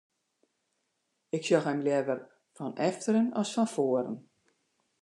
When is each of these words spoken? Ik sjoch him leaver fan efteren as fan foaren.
Ik 1.35 1.43
sjoch 1.45 1.67
him 1.69 1.81
leaver 1.87 2.19
fan 2.55 2.73
efteren 2.89 3.27
as 3.41 3.53
fan 3.55 3.69
foaren. 3.75 4.17